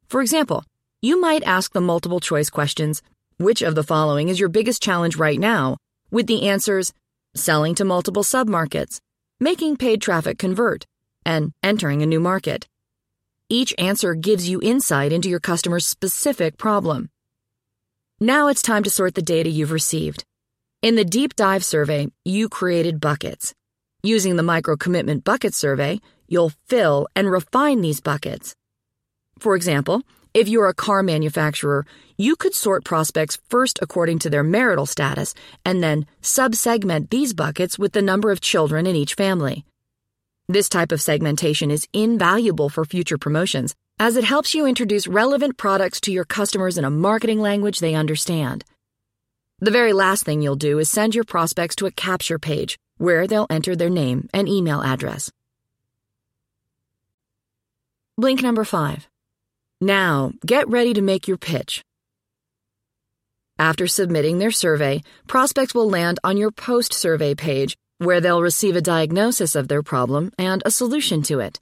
For 0.09 0.21
example, 0.21 0.65
you 1.03 1.21
might 1.21 1.43
ask 1.43 1.73
the 1.73 1.81
multiple 1.81 2.21
choice 2.21 2.51
questions 2.51 3.03
Which 3.39 3.63
of 3.63 3.75
the 3.75 3.85
following 3.85 4.29
is 4.29 4.41
your 4.41 4.49
biggest 4.49 4.83
challenge 4.83 5.17
right 5.17 5.39
now? 5.39 5.77
with 6.11 6.27
the 6.27 6.49
answers 6.49 6.93
selling 7.35 7.75
to 7.75 7.85
multiple 7.85 8.23
submarkets, 8.23 9.01
making 9.41 9.77
paid 9.77 10.01
traffic 10.01 10.39
convert, 10.39 10.87
and 11.25 11.53
entering 11.63 12.03
a 12.03 12.07
new 12.07 12.21
market. 12.21 12.67
Each 13.49 13.75
answer 13.79 14.15
gives 14.15 14.49
you 14.49 14.61
insight 14.63 15.13
into 15.13 15.29
your 15.29 15.41
customer's 15.41 15.87
specific 15.87 16.57
problem. 16.57 17.11
Now 18.19 18.49
it's 18.49 18.63
time 18.63 18.83
to 18.85 18.91
sort 18.91 19.15
the 19.15 19.23
data 19.23 19.51
you've 19.51 19.73
received. 19.73 20.25
In 20.83 20.97
the 20.97 21.05
deep 21.05 21.37
dive 21.37 21.65
survey, 21.65 22.09
you 22.25 22.49
created 22.49 23.01
buckets. 23.01 23.55
Using 24.03 24.37
the 24.37 24.43
micro 24.43 24.77
commitment 24.77 25.25
bucket 25.25 25.55
survey, 25.55 26.01
you'll 26.29 26.53
fill 26.67 27.09
and 27.17 27.31
refine 27.31 27.81
these 27.81 28.01
buckets. 28.01 28.55
For 29.39 29.57
example, 29.57 30.03
if 30.35 30.49
you're 30.49 30.69
a 30.69 30.75
car 30.75 31.03
manufacturer, 31.03 31.87
you 32.19 32.37
could 32.37 32.55
sort 32.55 32.85
prospects 32.85 33.39
first 33.49 33.79
according 33.81 34.19
to 34.21 34.31
their 34.31 34.43
marital 34.43 34.87
status 34.87 35.35
and 35.65 35.83
then 35.83 36.07
subsegment 36.23 37.11
these 37.11 37.33
buckets 37.33 37.79
with 37.79 37.93
the 37.93 38.03
number 38.03 38.31
of 38.31 38.41
children 38.41 38.87
in 38.87 38.95
each 38.95 39.15
family. 39.15 39.65
This 40.49 40.69
type 40.69 40.93
of 40.93 41.01
segmentation 41.01 41.71
is 41.71 41.89
invaluable 41.93 42.69
for 42.69 42.85
future 42.85 43.19
promotions 43.19 43.75
as 43.99 44.17
it 44.17 44.25
helps 44.25 44.55
you 44.55 44.67
introduce 44.67 45.07
relevant 45.07 45.57
products 45.57 46.01
to 46.03 46.13
your 46.13 46.25
customers 46.25 46.77
in 46.77 46.85
a 46.85 46.91
marketing 46.91 47.41
language 47.41 47.79
they 47.81 47.95
understand. 47.95 48.63
The 49.59 49.71
very 49.71 49.95
last 49.95 50.25
thing 50.25 50.43
you'll 50.43 50.55
do 50.55 50.79
is 50.79 50.91
send 50.91 51.15
your 51.15 51.25
prospects 51.25 51.77
to 51.77 51.87
a 51.87 51.91
capture 51.91 52.39
page 52.39 52.79
where 52.99 53.27
they'll 53.27 53.47
enter 53.51 53.77
their 53.77 53.91
name 53.91 54.29
and 54.33 54.49
email 54.49 54.83
address. 54.83 55.31
Blink 58.19 58.43
number 58.43 58.65
five. 58.65 59.09
Now, 59.81 60.33
get 60.45 60.69
ready 60.69 60.95
to 60.95 61.03
make 61.03 61.29
your 61.29 61.37
pitch. 61.37 61.85
After 63.59 63.87
submitting 63.87 64.39
their 64.39 64.51
survey, 64.51 65.03
prospects 65.27 65.75
will 65.75 65.89
land 65.89 66.19
on 66.25 66.37
your 66.37 66.51
post 66.51 66.93
survey 66.93 67.35
page 67.35 67.77
where 67.99 68.21
they'll 68.21 68.43
receive 68.43 68.77
a 68.77 68.83
diagnosis 68.83 69.55
of 69.55 69.69
their 69.69 69.83
problem 69.83 70.31
and 70.39 70.63
a 70.65 70.71
solution 70.71 71.23
to 71.23 71.41
it. 71.41 71.61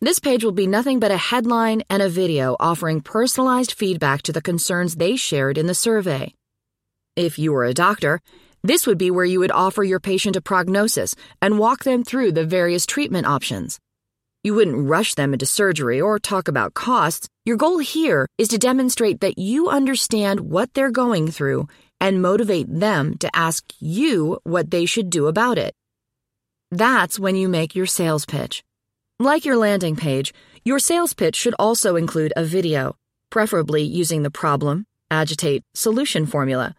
This 0.00 0.18
page 0.18 0.42
will 0.42 0.52
be 0.52 0.66
nothing 0.66 0.98
but 0.98 1.10
a 1.10 1.16
headline 1.16 1.82
and 1.88 2.02
a 2.02 2.08
video 2.08 2.56
offering 2.58 3.00
personalized 3.00 3.72
feedback 3.72 4.22
to 4.22 4.32
the 4.32 4.42
concerns 4.42 4.96
they 4.96 5.16
shared 5.16 5.56
in 5.56 5.66
the 5.66 5.74
survey. 5.74 6.34
If 7.14 7.38
you 7.38 7.54
are 7.54 7.64
a 7.64 7.72
doctor, 7.74 8.20
This 8.64 8.86
would 8.86 8.98
be 8.98 9.10
where 9.10 9.24
you 9.24 9.40
would 9.40 9.50
offer 9.50 9.82
your 9.82 9.98
patient 9.98 10.36
a 10.36 10.40
prognosis 10.40 11.16
and 11.40 11.58
walk 11.58 11.82
them 11.82 12.04
through 12.04 12.32
the 12.32 12.46
various 12.46 12.86
treatment 12.86 13.26
options. 13.26 13.80
You 14.44 14.54
wouldn't 14.54 14.88
rush 14.88 15.14
them 15.14 15.32
into 15.32 15.46
surgery 15.46 16.00
or 16.00 16.18
talk 16.18 16.46
about 16.46 16.74
costs. 16.74 17.28
Your 17.44 17.56
goal 17.56 17.78
here 17.78 18.28
is 18.38 18.48
to 18.48 18.58
demonstrate 18.58 19.20
that 19.20 19.38
you 19.38 19.68
understand 19.68 20.40
what 20.40 20.74
they're 20.74 20.90
going 20.90 21.30
through 21.30 21.66
and 22.00 22.22
motivate 22.22 22.66
them 22.68 23.16
to 23.18 23.30
ask 23.34 23.64
you 23.80 24.38
what 24.44 24.70
they 24.70 24.86
should 24.86 25.10
do 25.10 25.26
about 25.26 25.58
it. 25.58 25.74
That's 26.70 27.18
when 27.18 27.36
you 27.36 27.48
make 27.48 27.74
your 27.74 27.86
sales 27.86 28.26
pitch. 28.26 28.62
Like 29.18 29.44
your 29.44 29.56
landing 29.56 29.96
page, 29.96 30.32
your 30.64 30.78
sales 30.78 31.14
pitch 31.14 31.36
should 31.36 31.54
also 31.58 31.96
include 31.96 32.32
a 32.36 32.44
video, 32.44 32.96
preferably 33.30 33.82
using 33.82 34.22
the 34.22 34.30
problem, 34.30 34.86
agitate, 35.10 35.62
solution 35.74 36.26
formula. 36.26 36.74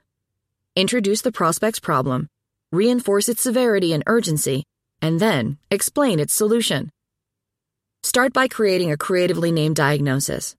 Introduce 0.76 1.22
the 1.22 1.32
prospect's 1.32 1.80
problem, 1.80 2.28
reinforce 2.72 3.30
its 3.30 3.44
severity 3.44 3.94
and 3.94 4.02
urgency, 4.08 4.64
and 5.04 5.20
then 5.20 5.60
explain 5.70 6.20
its 6.20 6.34
solution. 6.34 6.90
Start 8.02 8.34
by 8.34 8.48
creating 8.48 8.92
a 8.92 8.98
creatively 8.98 9.52
named 9.52 9.76
diagnosis. 9.76 10.56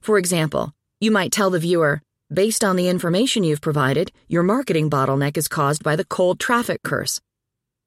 For 0.00 0.18
example, 0.18 0.72
you 1.00 1.12
might 1.12 1.30
tell 1.30 1.48
the 1.48 1.60
viewer, 1.60 2.02
based 2.32 2.64
on 2.64 2.74
the 2.74 2.88
information 2.88 3.44
you've 3.44 3.60
provided, 3.60 4.10
your 4.26 4.42
marketing 4.42 4.90
bottleneck 4.90 5.36
is 5.36 5.46
caused 5.46 5.84
by 5.84 5.94
the 5.94 6.06
cold 6.06 6.40
traffic 6.40 6.82
curse. 6.82 7.20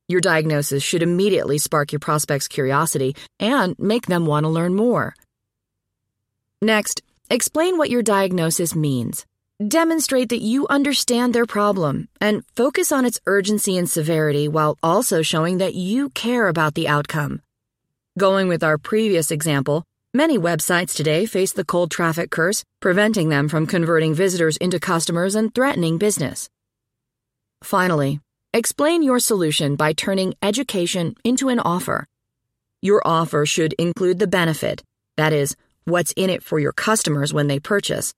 Your 0.08 0.22
diagnosis 0.22 0.82
should 0.82 1.03
immediately 1.03 1.58
spark 1.58 1.91
your 1.91 2.00
prospect's 2.00 2.48
curiosity 2.48 3.17
and 3.38 3.77
make 3.77 4.05
them 4.05 4.25
want 4.25 4.46
to 4.46 4.50
learn 4.50 4.75
more. 4.75 5.13
Next, 6.62 7.01
explain 7.29 7.77
what 7.77 7.89
your 7.89 8.01
diagnosis 8.01 8.74
means. 8.75 9.25
Demonstrate 9.65 10.29
that 10.29 10.41
you 10.41 10.67
understand 10.67 11.33
their 11.33 11.45
problem 11.45 12.07
and 12.19 12.43
focus 12.55 12.91
on 12.91 13.05
its 13.05 13.19
urgency 13.25 13.77
and 13.77 13.89
severity 13.89 14.47
while 14.47 14.77
also 14.83 15.21
showing 15.21 15.59
that 15.59 15.75
you 15.75 16.09
care 16.09 16.47
about 16.47 16.74
the 16.75 16.88
outcome. 16.88 17.41
Going 18.17 18.47
with 18.47 18.63
our 18.63 18.77
previous 18.77 19.31
example, 19.31 19.83
many 20.13 20.38
websites 20.38 20.95
today 20.95 21.25
face 21.25 21.53
the 21.53 21.65
cold 21.65 21.91
traffic 21.91 22.31
curse, 22.31 22.63
preventing 22.81 23.29
them 23.29 23.47
from 23.47 23.67
converting 23.67 24.13
visitors 24.13 24.57
into 24.57 24.79
customers 24.79 25.35
and 25.35 25.53
threatening 25.53 25.97
business. 25.97 26.50
Finally, 27.63 28.19
Explain 28.55 29.03
your 29.03 29.19
solution 29.19 29.75
by 29.75 29.91
turning 29.91 30.33
education 30.41 31.15
into 31.25 31.50
an 31.50 31.59
offer. 31.59 32.07
Your 32.81 33.01
offer 33.03 33.45
should 33.45 33.74
include 33.74 34.17
the 34.17 34.27
benefit, 34.27 34.81
that 35.17 35.33
is, 35.33 35.57
what's 35.83 36.13
in 36.13 36.29
it 36.29 36.41
for 36.41 36.57
your 36.57 36.71
customers 36.71 37.33
when 37.33 37.47
they 37.47 37.59
purchase, 37.59 38.13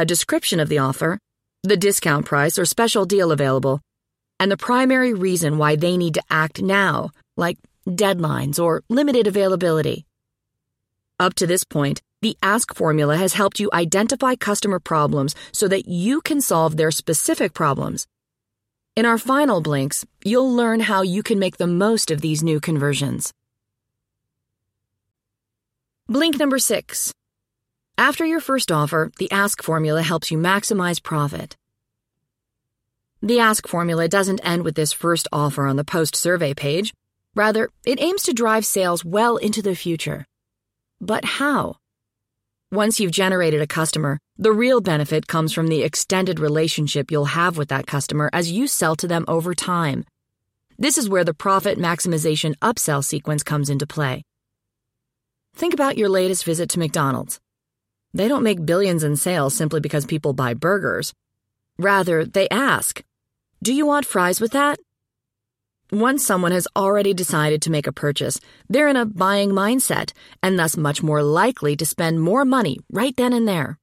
a 0.00 0.04
description 0.04 0.58
of 0.58 0.68
the 0.68 0.78
offer, 0.78 1.18
the 1.62 1.76
discount 1.76 2.26
price 2.26 2.58
or 2.58 2.64
special 2.64 3.04
deal 3.04 3.30
available, 3.30 3.80
and 4.40 4.50
the 4.50 4.56
primary 4.56 5.14
reason 5.14 5.58
why 5.58 5.76
they 5.76 5.96
need 5.96 6.14
to 6.14 6.22
act 6.28 6.60
now, 6.60 7.10
like 7.36 7.58
deadlines 7.86 8.58
or 8.58 8.82
limited 8.88 9.28
availability. 9.28 10.06
Up 11.20 11.34
to 11.34 11.46
this 11.46 11.62
point, 11.62 12.02
the 12.22 12.36
ASK 12.42 12.74
formula 12.74 13.16
has 13.16 13.34
helped 13.34 13.60
you 13.60 13.70
identify 13.72 14.34
customer 14.34 14.80
problems 14.80 15.36
so 15.52 15.68
that 15.68 15.86
you 15.86 16.20
can 16.20 16.40
solve 16.40 16.76
their 16.76 16.90
specific 16.90 17.54
problems 17.54 18.08
in 18.96 19.06
our 19.06 19.18
final 19.18 19.60
blinks, 19.60 20.04
you'll 20.24 20.52
learn 20.52 20.80
how 20.80 21.02
you 21.02 21.22
can 21.22 21.38
make 21.38 21.56
the 21.56 21.66
most 21.66 22.10
of 22.10 22.20
these 22.20 22.42
new 22.42 22.60
conversions. 22.60 23.32
Blink 26.08 26.38
number 26.38 26.58
six. 26.58 27.12
After 27.98 28.24
your 28.24 28.40
first 28.40 28.72
offer, 28.72 29.10
the 29.18 29.30
ASK 29.30 29.62
formula 29.62 30.02
helps 30.02 30.30
you 30.30 30.38
maximize 30.38 31.02
profit. 31.02 31.56
The 33.22 33.38
ASK 33.38 33.68
formula 33.68 34.08
doesn't 34.08 34.40
end 34.42 34.64
with 34.64 34.74
this 34.74 34.92
first 34.92 35.28
offer 35.30 35.66
on 35.66 35.76
the 35.76 35.84
post 35.84 36.16
survey 36.16 36.54
page. 36.54 36.94
Rather, 37.34 37.70
it 37.84 38.00
aims 38.00 38.22
to 38.22 38.32
drive 38.32 38.64
sales 38.64 39.04
well 39.04 39.36
into 39.36 39.60
the 39.60 39.76
future. 39.76 40.24
But 41.00 41.24
how? 41.24 41.76
Once 42.72 42.98
you've 42.98 43.12
generated 43.12 43.60
a 43.60 43.66
customer, 43.66 44.18
the 44.38 44.52
real 44.52 44.80
benefit 44.80 45.26
comes 45.26 45.52
from 45.52 45.66
the 45.66 45.82
extended 45.82 46.40
relationship 46.40 47.10
you'll 47.10 47.26
have 47.26 47.58
with 47.58 47.68
that 47.68 47.86
customer 47.86 48.30
as 48.32 48.50
you 48.50 48.66
sell 48.66 48.96
to 48.96 49.06
them 49.06 49.24
over 49.28 49.54
time. 49.54 50.04
This 50.78 50.96
is 50.96 51.08
where 51.08 51.24
the 51.24 51.34
profit 51.34 51.78
maximization 51.78 52.54
upsell 52.62 53.04
sequence 53.04 53.42
comes 53.42 53.68
into 53.68 53.86
play. 53.86 54.22
Think 55.54 55.74
about 55.74 55.98
your 55.98 56.08
latest 56.08 56.44
visit 56.44 56.70
to 56.70 56.78
McDonald's. 56.78 57.38
They 58.12 58.28
don't 58.28 58.42
make 58.42 58.66
billions 58.66 59.04
in 59.04 59.16
sales 59.16 59.54
simply 59.54 59.80
because 59.80 60.04
people 60.04 60.32
buy 60.32 60.54
burgers. 60.54 61.14
Rather, 61.78 62.24
they 62.24 62.48
ask, 62.48 63.02
Do 63.62 63.72
you 63.72 63.86
want 63.86 64.06
fries 64.06 64.40
with 64.40 64.52
that? 64.52 64.78
Once 65.92 66.24
someone 66.24 66.52
has 66.52 66.68
already 66.76 67.12
decided 67.12 67.60
to 67.62 67.70
make 67.70 67.86
a 67.86 67.92
purchase, 67.92 68.40
they're 68.68 68.88
in 68.88 68.96
a 68.96 69.04
buying 69.04 69.50
mindset 69.50 70.12
and 70.42 70.58
thus 70.58 70.76
much 70.76 71.02
more 71.02 71.22
likely 71.22 71.74
to 71.76 71.84
spend 71.84 72.20
more 72.20 72.44
money 72.44 72.78
right 72.92 73.16
then 73.16 73.32
and 73.32 73.48
there. 73.48 73.78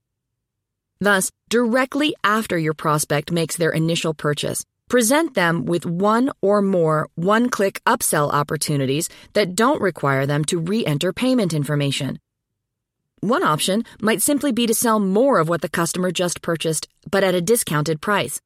Thus, 0.99 1.31
directly 1.49 2.15
after 2.23 2.57
your 2.57 2.73
prospect 2.73 3.31
makes 3.31 3.57
their 3.57 3.71
initial 3.71 4.13
purchase, 4.13 4.63
present 4.87 5.33
them 5.33 5.65
with 5.65 5.85
one 5.85 6.31
or 6.41 6.61
more 6.61 7.09
one 7.15 7.49
click 7.49 7.81
upsell 7.85 8.31
opportunities 8.31 9.09
that 9.33 9.53
don't 9.55 9.81
require 9.81 10.25
them 10.25 10.45
to 10.45 10.59
re 10.59 10.85
enter 10.85 11.11
payment 11.11 11.53
information. 11.53 12.19
One 13.21 13.43
option 13.43 13.83
might 13.99 14.21
simply 14.21 14.51
be 14.51 14.67
to 14.67 14.75
sell 14.75 14.99
more 14.99 15.39
of 15.39 15.49
what 15.49 15.61
the 15.61 15.69
customer 15.69 16.11
just 16.11 16.43
purchased, 16.43 16.87
but 17.09 17.23
at 17.23 17.33
a 17.33 17.41
discounted 17.41 17.99
price. 17.99 18.41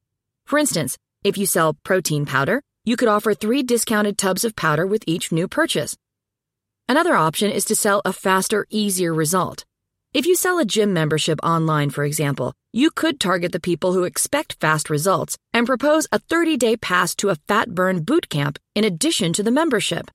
For 0.45 0.57
instance, 0.57 0.97
if 1.25 1.37
you 1.37 1.45
sell 1.45 1.73
protein 1.83 2.25
powder, 2.25 2.61
you 2.85 2.95
could 2.95 3.09
offer 3.09 3.33
three 3.33 3.63
discounted 3.63 4.17
tubs 4.17 4.45
of 4.45 4.55
powder 4.55 4.87
with 4.87 5.03
each 5.05 5.31
new 5.31 5.49
purchase. 5.49 5.97
Another 6.87 7.15
option 7.15 7.51
is 7.51 7.65
to 7.65 7.75
sell 7.75 8.01
a 8.05 8.13
faster, 8.13 8.65
easier 8.69 9.13
result. 9.13 9.65
If 10.13 10.25
you 10.25 10.35
sell 10.35 10.57
a 10.57 10.65
gym 10.65 10.93
membership 10.93 11.39
online, 11.43 11.89
for 11.89 12.05
example, 12.05 12.53
you 12.71 12.91
could 12.91 13.19
target 13.19 13.51
the 13.51 13.59
people 13.59 13.91
who 13.91 14.05
expect 14.05 14.59
fast 14.61 14.89
results 14.89 15.37
and 15.53 15.67
propose 15.67 16.07
a 16.13 16.19
30 16.19 16.55
day 16.55 16.77
pass 16.77 17.13
to 17.15 17.29
a 17.29 17.35
fat 17.47 17.75
burn 17.75 18.03
boot 18.03 18.29
camp 18.29 18.57
in 18.73 18.85
addition 18.85 19.33
to 19.33 19.43
the 19.43 19.51
membership. 19.51 20.09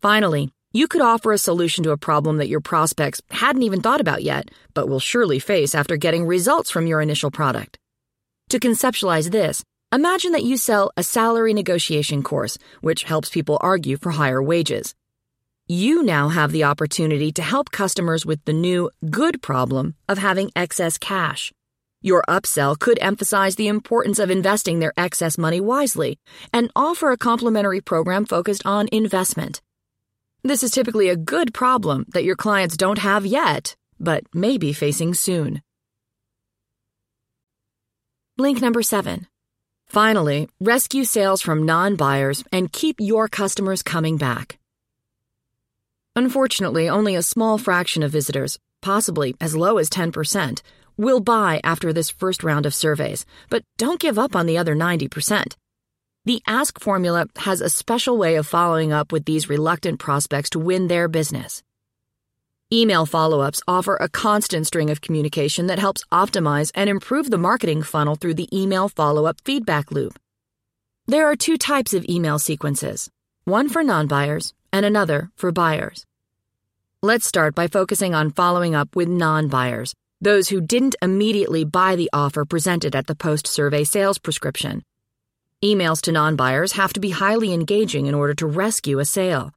Finally, 0.00 0.50
you 0.72 0.88
could 0.88 1.00
offer 1.00 1.32
a 1.32 1.38
solution 1.38 1.84
to 1.84 1.90
a 1.90 1.96
problem 1.96 2.38
that 2.38 2.48
your 2.48 2.60
prospects 2.60 3.20
hadn't 3.30 3.62
even 3.62 3.80
thought 3.80 4.00
about 4.00 4.22
yet, 4.22 4.50
but 4.74 4.88
will 4.88 5.00
surely 5.00 5.38
face 5.38 5.74
after 5.74 5.96
getting 5.96 6.26
results 6.26 6.70
from 6.70 6.86
your 6.86 7.00
initial 7.00 7.30
product. 7.30 7.78
To 8.50 8.58
conceptualize 8.58 9.30
this, 9.30 9.62
Imagine 9.92 10.30
that 10.32 10.44
you 10.44 10.56
sell 10.56 10.92
a 10.96 11.02
salary 11.02 11.52
negotiation 11.52 12.22
course, 12.22 12.58
which 12.80 13.02
helps 13.02 13.28
people 13.28 13.58
argue 13.60 13.96
for 13.96 14.10
higher 14.10 14.40
wages. 14.40 14.94
You 15.66 16.04
now 16.04 16.28
have 16.28 16.52
the 16.52 16.62
opportunity 16.62 17.32
to 17.32 17.42
help 17.42 17.72
customers 17.72 18.24
with 18.24 18.44
the 18.44 18.52
new 18.52 18.90
good 19.10 19.42
problem 19.42 19.96
of 20.08 20.18
having 20.18 20.52
excess 20.54 20.96
cash. 20.96 21.52
Your 22.02 22.22
upsell 22.28 22.78
could 22.78 23.00
emphasize 23.00 23.56
the 23.56 23.66
importance 23.66 24.20
of 24.20 24.30
investing 24.30 24.78
their 24.78 24.92
excess 24.96 25.36
money 25.36 25.60
wisely 25.60 26.20
and 26.52 26.70
offer 26.76 27.10
a 27.10 27.18
complimentary 27.18 27.80
program 27.80 28.26
focused 28.26 28.64
on 28.64 28.88
investment. 28.92 29.60
This 30.42 30.62
is 30.62 30.70
typically 30.70 31.10
a 31.10 31.16
good 31.16 31.52
problem 31.52 32.06
that 32.14 32.24
your 32.24 32.36
clients 32.36 32.76
don't 32.76 32.98
have 32.98 33.26
yet, 33.26 33.76
but 33.98 34.24
may 34.34 34.56
be 34.56 34.72
facing 34.72 35.12
soon. 35.12 35.60
Blink 38.38 38.62
number 38.62 38.82
seven. 38.82 39.26
Finally, 39.86 40.48
rescue 40.58 41.04
sales 41.04 41.42
from 41.42 41.66
non 41.66 41.94
buyers 41.96 42.42
and 42.50 42.72
keep 42.72 42.96
your 43.00 43.28
customers 43.28 43.82
coming 43.82 44.16
back. 44.16 44.58
Unfortunately, 46.16 46.88
only 46.88 47.14
a 47.14 47.22
small 47.22 47.58
fraction 47.58 48.02
of 48.02 48.10
visitors, 48.10 48.58
possibly 48.80 49.34
as 49.40 49.54
low 49.54 49.76
as 49.76 49.90
10%, 49.90 50.62
will 50.96 51.20
buy 51.20 51.60
after 51.62 51.92
this 51.92 52.08
first 52.08 52.42
round 52.42 52.64
of 52.64 52.74
surveys, 52.74 53.26
but 53.50 53.62
don't 53.76 54.00
give 54.00 54.18
up 54.18 54.34
on 54.34 54.46
the 54.46 54.56
other 54.56 54.74
90%. 54.74 55.54
The 56.26 56.42
Ask 56.46 56.78
formula 56.78 57.28
has 57.38 57.62
a 57.62 57.70
special 57.70 58.18
way 58.18 58.36
of 58.36 58.46
following 58.46 58.92
up 58.92 59.10
with 59.10 59.24
these 59.24 59.48
reluctant 59.48 59.98
prospects 59.98 60.50
to 60.50 60.58
win 60.58 60.86
their 60.88 61.08
business. 61.08 61.62
Email 62.70 63.06
follow 63.06 63.40
ups 63.40 63.62
offer 63.66 63.96
a 63.96 64.10
constant 64.10 64.66
string 64.66 64.90
of 64.90 65.00
communication 65.00 65.68
that 65.68 65.78
helps 65.78 66.04
optimize 66.12 66.72
and 66.74 66.90
improve 66.90 67.30
the 67.30 67.38
marketing 67.38 67.82
funnel 67.82 68.16
through 68.16 68.34
the 68.34 68.54
email 68.54 68.90
follow 68.90 69.24
up 69.24 69.40
feedback 69.46 69.90
loop. 69.90 70.18
There 71.06 71.24
are 71.24 71.36
two 71.36 71.56
types 71.56 71.94
of 71.94 72.04
email 72.06 72.38
sequences 72.38 73.10
one 73.44 73.70
for 73.70 73.82
non 73.82 74.06
buyers 74.06 74.52
and 74.74 74.84
another 74.84 75.30
for 75.36 75.52
buyers. 75.52 76.04
Let's 77.02 77.26
start 77.26 77.54
by 77.54 77.66
focusing 77.66 78.14
on 78.14 78.30
following 78.30 78.74
up 78.74 78.94
with 78.94 79.08
non 79.08 79.48
buyers, 79.48 79.94
those 80.20 80.50
who 80.50 80.60
didn't 80.60 80.96
immediately 81.00 81.64
buy 81.64 81.96
the 81.96 82.10
offer 82.12 82.44
presented 82.44 82.94
at 82.94 83.06
the 83.06 83.14
post 83.14 83.46
survey 83.46 83.84
sales 83.84 84.18
prescription. 84.18 84.82
Emails 85.62 86.00
to 86.00 86.12
non 86.12 86.36
buyers 86.36 86.72
have 86.72 86.92
to 86.94 87.00
be 87.00 87.10
highly 87.10 87.52
engaging 87.52 88.06
in 88.06 88.14
order 88.14 88.32
to 88.32 88.46
rescue 88.46 88.98
a 88.98 89.04
sale. 89.04 89.52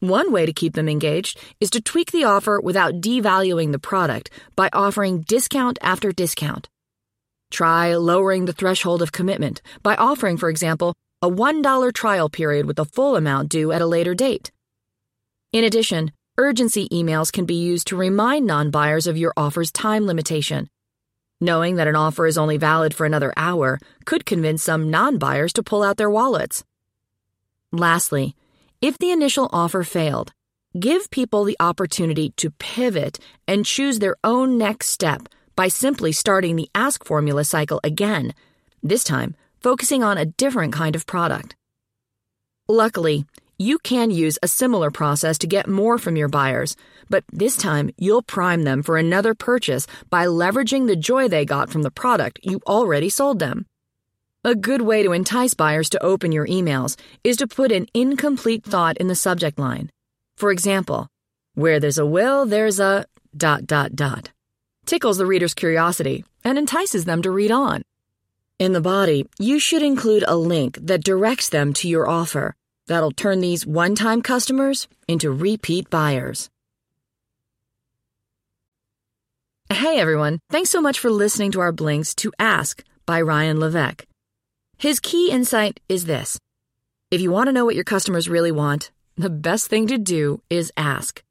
One 0.00 0.30
way 0.30 0.44
to 0.44 0.52
keep 0.52 0.74
them 0.74 0.90
engaged 0.90 1.40
is 1.58 1.70
to 1.70 1.80
tweak 1.80 2.12
the 2.12 2.24
offer 2.24 2.60
without 2.60 3.00
devaluing 3.00 3.72
the 3.72 3.78
product 3.78 4.28
by 4.56 4.68
offering 4.74 5.22
discount 5.22 5.78
after 5.80 6.12
discount. 6.12 6.68
Try 7.50 7.94
lowering 7.94 8.44
the 8.44 8.52
threshold 8.52 9.00
of 9.00 9.10
commitment 9.10 9.62
by 9.82 9.94
offering, 9.94 10.36
for 10.36 10.50
example, 10.50 10.94
a 11.22 11.30
$1 11.30 11.94
trial 11.94 12.28
period 12.28 12.66
with 12.66 12.76
the 12.76 12.84
full 12.84 13.16
amount 13.16 13.48
due 13.48 13.72
at 13.72 13.82
a 13.82 13.86
later 13.86 14.14
date. 14.14 14.52
In 15.52 15.64
addition, 15.64 16.12
urgency 16.36 16.90
emails 16.90 17.32
can 17.32 17.46
be 17.46 17.54
used 17.54 17.86
to 17.86 17.96
remind 17.96 18.46
non 18.46 18.70
buyers 18.70 19.06
of 19.06 19.16
your 19.16 19.32
offer's 19.34 19.72
time 19.72 20.06
limitation. 20.06 20.68
Knowing 21.40 21.76
that 21.76 21.88
an 21.88 21.96
offer 21.96 22.26
is 22.26 22.36
only 22.36 22.58
valid 22.58 22.94
for 22.94 23.06
another 23.06 23.32
hour 23.36 23.78
could 24.04 24.26
convince 24.26 24.62
some 24.62 24.90
non 24.90 25.16
buyers 25.16 25.52
to 25.54 25.62
pull 25.62 25.82
out 25.82 25.96
their 25.96 26.10
wallets. 26.10 26.64
Lastly, 27.72 28.34
if 28.82 28.98
the 28.98 29.10
initial 29.10 29.48
offer 29.52 29.82
failed, 29.82 30.32
give 30.78 31.10
people 31.10 31.44
the 31.44 31.56
opportunity 31.58 32.30
to 32.36 32.50
pivot 32.50 33.18
and 33.48 33.64
choose 33.64 33.98
their 33.98 34.16
own 34.22 34.58
next 34.58 34.88
step 34.88 35.28
by 35.56 35.68
simply 35.68 36.12
starting 36.12 36.56
the 36.56 36.68
ask 36.74 37.04
formula 37.04 37.44
cycle 37.44 37.80
again, 37.82 38.34
this 38.82 39.04
time 39.04 39.34
focusing 39.62 40.02
on 40.02 40.18
a 40.18 40.26
different 40.26 40.72
kind 40.72 40.94
of 40.94 41.06
product. 41.06 41.56
Luckily, 42.68 43.24
you 43.60 43.78
can 43.78 44.10
use 44.10 44.38
a 44.42 44.48
similar 44.48 44.90
process 44.90 45.36
to 45.36 45.46
get 45.46 45.68
more 45.68 45.98
from 45.98 46.16
your 46.16 46.28
buyers, 46.28 46.76
but 47.10 47.24
this 47.30 47.58
time 47.58 47.90
you'll 47.98 48.22
prime 48.22 48.62
them 48.62 48.82
for 48.82 48.96
another 48.96 49.34
purchase 49.34 49.86
by 50.08 50.24
leveraging 50.24 50.86
the 50.86 50.96
joy 50.96 51.28
they 51.28 51.44
got 51.44 51.68
from 51.68 51.82
the 51.82 51.90
product 51.90 52.40
you 52.42 52.58
already 52.66 53.10
sold 53.10 53.38
them. 53.38 53.66
A 54.44 54.54
good 54.54 54.80
way 54.80 55.02
to 55.02 55.12
entice 55.12 55.52
buyers 55.52 55.90
to 55.90 56.02
open 56.02 56.32
your 56.32 56.46
emails 56.46 56.98
is 57.22 57.36
to 57.36 57.46
put 57.46 57.70
an 57.70 57.86
incomplete 57.92 58.64
thought 58.64 58.96
in 58.96 59.08
the 59.08 59.14
subject 59.14 59.58
line. 59.58 59.90
For 60.36 60.50
example, 60.50 61.08
where 61.52 61.78
there's 61.78 61.98
a 61.98 62.06
will, 62.06 62.46
there's 62.46 62.80
a 62.80 63.04
dot 63.36 63.66
dot 63.66 63.94
dot. 63.94 64.30
Tickles 64.86 65.18
the 65.18 65.26
reader's 65.26 65.52
curiosity 65.52 66.24
and 66.42 66.56
entices 66.56 67.04
them 67.04 67.20
to 67.20 67.30
read 67.30 67.50
on. 67.50 67.82
In 68.58 68.72
the 68.72 68.80
body, 68.80 69.26
you 69.38 69.58
should 69.58 69.82
include 69.82 70.24
a 70.26 70.34
link 70.34 70.78
that 70.80 71.04
directs 71.04 71.50
them 71.50 71.74
to 71.74 71.86
your 71.86 72.08
offer. 72.08 72.54
That'll 72.90 73.12
turn 73.12 73.38
these 73.38 73.64
one 73.64 73.94
time 73.94 74.20
customers 74.20 74.88
into 75.06 75.30
repeat 75.30 75.90
buyers. 75.90 76.50
Hey 79.72 80.00
everyone, 80.00 80.40
thanks 80.50 80.70
so 80.70 80.80
much 80.80 80.98
for 80.98 81.08
listening 81.08 81.52
to 81.52 81.60
our 81.60 81.70
Blinks 81.70 82.16
to 82.16 82.32
Ask 82.40 82.82
by 83.06 83.20
Ryan 83.20 83.60
Levesque. 83.60 84.04
His 84.76 84.98
key 84.98 85.30
insight 85.30 85.78
is 85.88 86.06
this 86.06 86.40
if 87.12 87.20
you 87.20 87.30
want 87.30 87.46
to 87.46 87.52
know 87.52 87.64
what 87.64 87.76
your 87.76 87.84
customers 87.84 88.28
really 88.28 88.50
want, 88.50 88.90
the 89.16 89.30
best 89.30 89.68
thing 89.68 89.86
to 89.86 89.96
do 89.96 90.42
is 90.50 90.72
ask. 90.76 91.22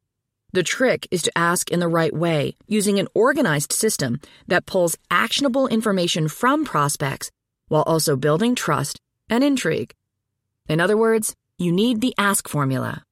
The 0.53 0.63
trick 0.63 1.09
is 1.11 1.23
to 1.23 1.37
ask 1.37 1.69
in 1.71 1.81
the 1.81 1.89
right 1.89 2.15
way 2.15 2.55
using 2.67 2.99
an 2.99 3.09
organized 3.13 3.73
system 3.73 4.21
that 4.47 4.65
pulls 4.65 4.97
actionable 5.11 5.67
information 5.67 6.29
from 6.29 6.63
prospects 6.63 7.31
while 7.67 7.83
also 7.83 8.15
building 8.15 8.55
trust 8.55 8.97
and 9.29 9.43
intrigue. 9.43 9.93
In 10.69 10.79
other 10.79 10.95
words, 10.95 11.35
you 11.59 11.73
need 11.73 11.99
the 11.99 12.13
ask 12.17 12.47
formula. 12.47 13.03